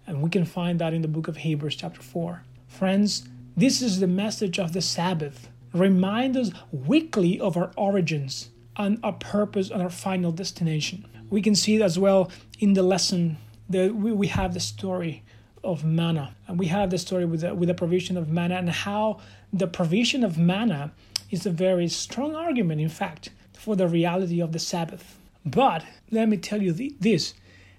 And 0.07 0.21
we 0.21 0.29
can 0.29 0.45
find 0.45 0.79
that 0.79 0.93
in 0.93 1.01
the 1.01 1.07
book 1.07 1.27
of 1.27 1.37
Hebrews, 1.37 1.75
chapter 1.75 2.01
4. 2.01 2.43
Friends, 2.67 3.27
this 3.55 3.81
is 3.81 3.99
the 3.99 4.07
message 4.07 4.57
of 4.57 4.73
the 4.73 4.81
Sabbath. 4.81 5.49
Remind 5.73 6.35
us 6.35 6.51
weekly 6.71 7.39
of 7.39 7.55
our 7.55 7.71
origins 7.77 8.49
and 8.75 8.99
our 9.03 9.13
purpose 9.13 9.69
and 9.69 9.81
our 9.81 9.89
final 9.89 10.31
destination. 10.31 11.05
We 11.29 11.41
can 11.41 11.53
see 11.53 11.75
it 11.75 11.81
as 11.81 11.99
well 11.99 12.31
in 12.59 12.73
the 12.73 12.81
lesson 12.81 13.37
that 13.69 13.93
we, 13.93 14.27
have 14.27 14.55
the 14.55 14.59
story 14.59 15.23
of 15.63 15.83
manna. 15.83 16.35
And 16.47 16.57
we 16.57 16.67
have 16.67 16.89
the 16.89 16.97
story 16.97 17.25
with 17.25 17.41
the, 17.41 17.53
with 17.53 17.67
the 17.67 17.75
provision 17.75 18.17
of 18.17 18.29
manna 18.29 18.55
and 18.55 18.69
how 18.69 19.19
the 19.53 19.67
provision 19.67 20.23
of 20.23 20.39
manna 20.39 20.91
is 21.29 21.45
a 21.45 21.51
very 21.51 21.87
strong 21.87 22.35
argument 22.35 22.81
in 22.81 22.89
fact 22.89 23.29
for 23.53 23.75
the 23.75 23.87
reality 23.87 24.41
of 24.41 24.53
the 24.53 24.59
sabbath. 24.59 25.19
But 25.45 25.85
let 26.09 26.29
me 26.29 26.37
tell 26.37 26.61
you 26.61 26.73
this. 26.99 27.35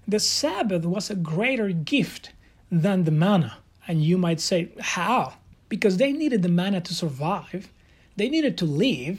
The 0.06 0.20
sabbath 0.20 0.84
was 0.84 1.10
a 1.10 1.16
greater 1.16 1.70
gift 1.70 2.32
than 2.70 3.02
the 3.04 3.10
manna. 3.10 3.58
And 3.88 4.04
you 4.04 4.16
might 4.16 4.40
say 4.40 4.70
how? 4.78 5.34
Because 5.68 5.96
they 5.96 6.12
needed 6.12 6.42
the 6.42 6.48
manna 6.48 6.80
to 6.82 6.94
survive 6.94 7.68
they 8.20 8.28
needed 8.28 8.56
to 8.58 8.64
live 8.64 9.16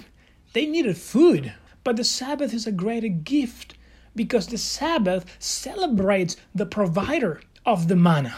they 0.53 0.65
needed 0.65 0.97
food 0.97 1.53
but 1.83 1.95
the 1.97 2.03
sabbath 2.03 2.53
is 2.53 2.67
a 2.67 2.71
greater 2.83 3.07
gift 3.33 3.75
because 4.15 4.47
the 4.47 4.57
Sabbath 4.57 5.25
celebrates 5.39 6.35
the 6.53 6.65
provider 6.65 7.41
of 7.65 7.87
the 7.87 7.95
manna. 7.95 8.35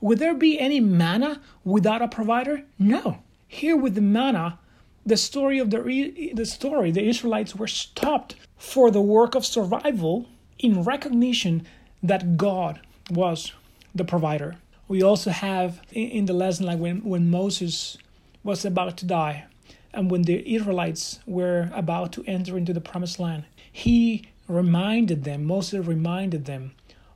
Would 0.00 0.18
there 0.18 0.34
be 0.34 0.58
any 0.58 0.80
manna 0.80 1.40
without 1.64 2.02
a 2.02 2.08
provider? 2.08 2.62
No. 2.78 3.22
Here 3.48 3.76
with 3.76 3.94
the 3.94 4.00
manna, 4.00 4.58
the 5.04 5.16
story 5.16 5.58
of 5.58 5.70
the, 5.70 6.32
the 6.34 6.46
story, 6.46 6.90
the 6.90 7.06
Israelites 7.06 7.56
were 7.56 7.66
stopped 7.66 8.36
for 8.56 8.90
the 8.90 9.00
work 9.00 9.34
of 9.34 9.46
survival 9.46 10.26
in 10.58 10.82
recognition 10.82 11.66
that 12.02 12.36
God 12.36 12.80
was 13.10 13.52
the 13.94 14.04
provider. 14.04 14.56
We 14.88 15.02
also 15.02 15.30
have 15.30 15.80
in 15.90 16.26
the 16.26 16.32
lesson 16.32 16.66
like 16.66 16.78
when, 16.78 17.02
when 17.02 17.30
Moses 17.30 17.98
was 18.44 18.64
about 18.64 18.96
to 18.98 19.06
die 19.06 19.46
and 19.96 20.10
when 20.10 20.22
the 20.22 20.54
Israelites 20.54 21.20
were 21.26 21.70
about 21.74 22.12
to 22.12 22.24
enter 22.26 22.58
into 22.58 22.74
the 22.74 22.82
promised 22.82 23.18
land, 23.18 23.44
he 23.72 24.28
reminded 24.46 25.24
them, 25.24 25.44
Moses 25.44 25.86
reminded 25.86 26.44
them 26.44 26.72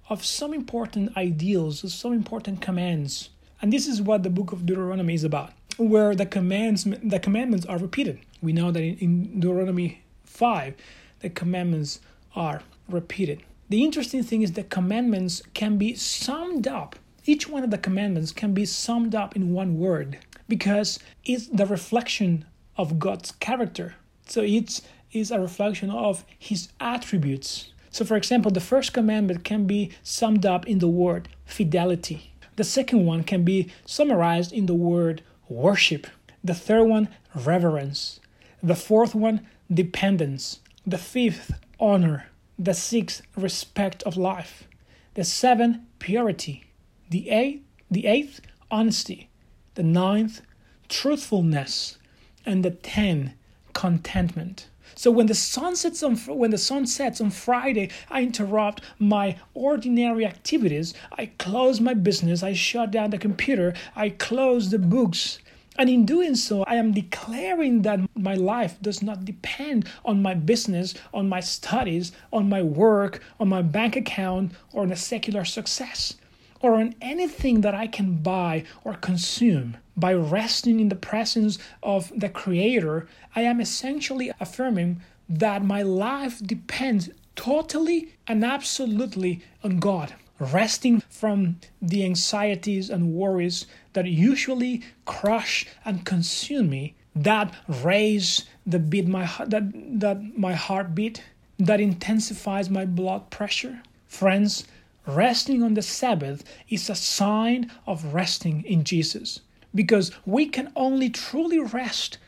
of 0.08 0.24
some 0.24 0.54
important 0.54 1.16
ideals, 1.16 1.92
some 1.92 2.14
important 2.14 2.62
commands. 2.62 3.28
And 3.60 3.70
this 3.70 3.86
is 3.86 4.00
what 4.00 4.22
the 4.22 4.30
book 4.30 4.50
of 4.50 4.64
Deuteronomy 4.64 5.14
is 5.14 5.24
about, 5.24 5.52
where 5.76 6.14
the 6.14 6.24
commands 6.24 6.84
the 6.84 7.20
commandments 7.20 7.66
are 7.66 7.78
repeated. 7.78 8.18
We 8.40 8.54
know 8.54 8.72
that 8.72 8.82
in 8.82 9.38
Deuteronomy 9.38 10.02
5, 10.24 10.74
the 11.20 11.28
commandments 11.28 12.00
are 12.34 12.62
repeated. 12.88 13.42
The 13.68 13.84
interesting 13.84 14.22
thing 14.22 14.40
is 14.40 14.52
that 14.52 14.70
commandments 14.70 15.42
can 15.52 15.76
be 15.76 15.94
summed 15.94 16.66
up. 16.66 16.96
Each 17.26 17.46
one 17.46 17.62
of 17.62 17.70
the 17.70 17.78
commandments 17.78 18.32
can 18.32 18.54
be 18.54 18.64
summed 18.64 19.14
up 19.14 19.36
in 19.36 19.52
one 19.52 19.78
word 19.78 20.18
because 20.48 20.98
it's 21.24 21.46
the 21.46 21.66
reflection 21.66 22.46
of 22.80 22.98
God's 22.98 23.32
character. 23.32 23.94
So 24.26 24.40
it's 24.40 24.80
is 25.12 25.30
a 25.30 25.40
reflection 25.40 25.90
of 25.90 26.24
his 26.38 26.68
attributes. 26.80 27.72
So, 27.90 28.04
for 28.04 28.16
example, 28.16 28.50
the 28.50 28.60
first 28.60 28.92
commandment 28.92 29.44
can 29.44 29.66
be 29.66 29.90
summed 30.02 30.46
up 30.46 30.66
in 30.66 30.78
the 30.78 30.88
word 30.88 31.28
fidelity. 31.44 32.32
The 32.56 32.64
second 32.64 33.04
one 33.04 33.24
can 33.24 33.44
be 33.44 33.70
summarized 33.84 34.52
in 34.52 34.66
the 34.66 34.74
word 34.74 35.22
worship. 35.48 36.06
The 36.42 36.54
third 36.54 36.84
one, 36.84 37.08
reverence. 37.34 38.20
The 38.62 38.76
fourth 38.76 39.14
one, 39.14 39.46
dependence. 39.72 40.60
The 40.86 40.98
fifth, 40.98 41.52
honor. 41.78 42.26
The 42.58 42.74
sixth, 42.74 43.22
respect 43.36 44.02
of 44.04 44.16
life. 44.16 44.68
The 45.14 45.24
seventh, 45.24 45.78
purity. 45.98 46.64
The 47.10 47.30
eighth, 47.30 47.64
the 47.90 48.06
eighth, 48.06 48.40
honesty. 48.70 49.28
The 49.74 49.82
ninth, 49.82 50.42
truthfulness. 50.88 51.98
And 52.46 52.64
the 52.64 52.70
10 52.70 53.34
contentment. 53.72 54.68
So 54.94 55.10
when 55.10 55.26
the 55.26 55.34
sun 55.34 55.76
sets 55.76 56.02
on 56.02 56.16
when 56.16 56.50
the 56.50 56.58
sun 56.58 56.86
sets 56.86 57.20
on 57.20 57.30
Friday, 57.30 57.90
I 58.10 58.22
interrupt 58.22 58.82
my 58.98 59.38
ordinary 59.54 60.26
activities. 60.26 60.92
I 61.16 61.26
close 61.38 61.80
my 61.80 61.94
business, 61.94 62.42
I 62.42 62.52
shut 62.52 62.90
down 62.90 63.10
the 63.10 63.18
computer, 63.18 63.72
I 63.94 64.10
close 64.10 64.70
the 64.70 64.78
books. 64.78 65.38
And 65.78 65.88
in 65.88 66.04
doing 66.04 66.34
so, 66.34 66.64
I 66.64 66.74
am 66.74 66.92
declaring 66.92 67.82
that 67.82 68.00
my 68.14 68.34
life 68.34 68.76
does 68.82 69.02
not 69.02 69.24
depend 69.24 69.88
on 70.04 70.20
my 70.20 70.34
business, 70.34 70.94
on 71.14 71.28
my 71.28 71.40
studies, 71.40 72.12
on 72.32 72.48
my 72.48 72.60
work, 72.60 73.22
on 73.38 73.48
my 73.48 73.62
bank 73.62 73.96
account, 73.96 74.52
or 74.72 74.82
on 74.82 74.92
a 74.92 74.96
secular 74.96 75.44
success, 75.44 76.16
or 76.60 76.74
on 76.74 76.94
anything 77.00 77.62
that 77.62 77.74
I 77.74 77.86
can 77.86 78.16
buy 78.16 78.64
or 78.84 78.94
consume 78.94 79.76
by 79.96 80.12
resting 80.14 80.80
in 80.80 80.88
the 80.88 80.96
presence 80.96 81.58
of 81.82 82.12
the 82.14 82.28
Creator, 82.28 83.06
I 83.34 83.42
am 83.42 83.60
essentially 83.60 84.30
affirming 84.40 85.00
that 85.28 85.64
my 85.64 85.82
life 85.82 86.44
depends 86.44 87.10
totally 87.36 88.14
and 88.26 88.44
absolutely 88.44 89.42
on 89.62 89.78
God. 89.78 90.14
Resting 90.38 91.02
from 91.10 91.56
the 91.82 92.04
anxieties 92.04 92.88
and 92.88 93.12
worries 93.12 93.66
that 93.92 94.06
usually 94.06 94.82
crush 95.04 95.66
and 95.84 96.04
consume 96.06 96.70
me, 96.70 96.94
that 97.14 97.54
raise 97.82 98.46
the 98.66 98.78
beat 98.78 99.06
my 99.06 99.30
that 99.46 99.64
that 100.00 100.38
my 100.38 100.54
heartbeat, 100.54 101.22
that 101.58 101.80
intensifies 101.80 102.70
my 102.70 102.86
blood 102.86 103.30
pressure. 103.30 103.82
Friends, 104.06 104.64
resting 105.06 105.62
on 105.62 105.74
the 105.74 105.82
Sabbath 105.82 106.44
is 106.68 106.90
a 106.90 106.94
sign 106.94 107.70
of 107.86 108.14
resting 108.14 108.64
in 108.64 108.84
Jesus 108.84 109.40
because 109.74 110.12
we 110.26 110.46
can 110.46 110.72
only 110.76 111.10
truly 111.10 111.58
rest 111.58 112.18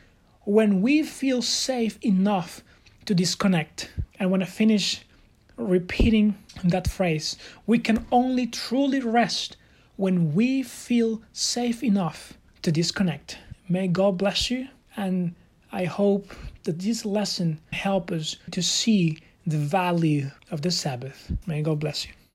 when 0.45 0.81
we 0.81 1.03
feel 1.03 1.41
safe 1.41 1.97
enough 2.01 2.61
to 3.05 3.13
disconnect. 3.13 3.91
And 4.19 4.31
when 4.31 4.41
I 4.41 4.45
finish 4.45 5.01
repeating 5.57 6.37
that 6.63 6.89
phrase, 6.89 7.37
we 7.65 7.79
can 7.79 8.05
only 8.11 8.47
truly 8.47 8.99
rest 8.99 9.57
when 9.95 10.33
we 10.33 10.63
feel 10.63 11.21
safe 11.31 11.83
enough 11.83 12.33
to 12.61 12.71
disconnect. 12.71 13.37
May 13.69 13.87
God 13.87 14.17
bless 14.17 14.49
you, 14.49 14.67
and 14.97 15.35
I 15.71 15.85
hope 15.85 16.33
that 16.63 16.79
this 16.79 17.05
lesson 17.05 17.59
help 17.71 18.11
us 18.11 18.37
to 18.51 18.61
see 18.61 19.19
the 19.45 19.57
value 19.57 20.31
of 20.51 20.61
the 20.61 20.71
Sabbath. 20.71 21.31
May 21.45 21.61
God 21.61 21.79
bless 21.79 22.05
you. 22.05 22.13